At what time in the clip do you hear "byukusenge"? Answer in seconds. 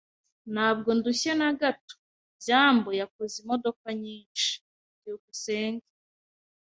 4.97-5.87